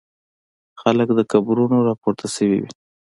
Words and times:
خلک 0.81 1.07
له 1.17 1.23
قبرونو 1.31 1.77
را 1.87 1.93
پورته 2.01 2.27
شوي 2.35 2.57
وي. 2.61 2.71